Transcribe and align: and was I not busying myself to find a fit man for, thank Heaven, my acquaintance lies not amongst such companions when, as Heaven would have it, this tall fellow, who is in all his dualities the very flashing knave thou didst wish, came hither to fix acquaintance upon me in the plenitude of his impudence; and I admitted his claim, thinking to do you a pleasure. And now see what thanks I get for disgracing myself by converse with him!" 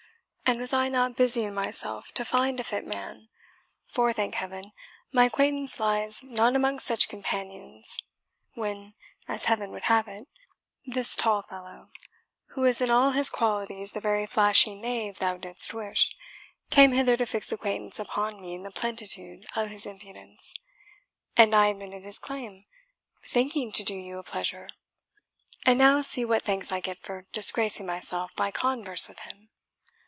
and 0.43 0.59
was 0.59 0.73
I 0.73 0.89
not 0.89 1.15
busying 1.15 1.53
myself 1.53 2.11
to 2.13 2.25
find 2.25 2.59
a 2.59 2.63
fit 2.65 2.85
man 2.85 3.29
for, 3.87 4.11
thank 4.11 4.33
Heaven, 4.35 4.73
my 5.13 5.23
acquaintance 5.23 5.79
lies 5.79 6.23
not 6.23 6.57
amongst 6.57 6.85
such 6.85 7.07
companions 7.07 7.97
when, 8.53 8.93
as 9.29 9.45
Heaven 9.45 9.71
would 9.71 9.83
have 9.83 10.09
it, 10.09 10.27
this 10.85 11.15
tall 11.15 11.41
fellow, 11.41 11.87
who 12.47 12.65
is 12.65 12.81
in 12.81 12.91
all 12.91 13.11
his 13.11 13.29
dualities 13.29 13.93
the 13.93 14.01
very 14.01 14.25
flashing 14.25 14.81
knave 14.81 15.19
thou 15.19 15.37
didst 15.37 15.73
wish, 15.73 16.13
came 16.69 16.91
hither 16.91 17.15
to 17.15 17.25
fix 17.25 17.53
acquaintance 17.53 17.97
upon 17.97 18.41
me 18.41 18.53
in 18.53 18.63
the 18.63 18.71
plenitude 18.71 19.45
of 19.55 19.69
his 19.69 19.85
impudence; 19.85 20.53
and 21.37 21.55
I 21.55 21.67
admitted 21.67 22.03
his 22.03 22.19
claim, 22.19 22.65
thinking 23.23 23.71
to 23.71 23.83
do 23.85 23.95
you 23.95 24.17
a 24.17 24.23
pleasure. 24.23 24.67
And 25.65 25.79
now 25.79 26.01
see 26.01 26.25
what 26.25 26.41
thanks 26.41 26.73
I 26.73 26.81
get 26.81 26.99
for 26.99 27.25
disgracing 27.31 27.85
myself 27.85 28.35
by 28.35 28.51
converse 28.51 29.07
with 29.07 29.19
him!" 29.19 29.47